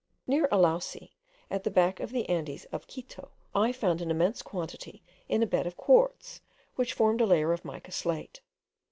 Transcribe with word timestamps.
Near 0.25 0.47
Alausi, 0.51 1.11
at 1.51 1.63
the 1.63 1.69
back 1.69 1.99
of 1.99 2.09
the 2.09 2.27
Andes 2.27 2.65
of 2.71 2.87
Quito, 2.87 3.29
I 3.53 3.71
found 3.71 4.01
an 4.01 4.09
immense 4.09 4.41
quantity 4.41 5.03
in 5.29 5.43
a 5.43 5.45
bed 5.45 5.67
of 5.67 5.77
quartz, 5.77 6.41
which 6.73 6.93
formed 6.93 7.21
a 7.21 7.25
layer 7.27 7.53
of 7.53 7.63
mica 7.63 7.91
slate. 7.91 8.41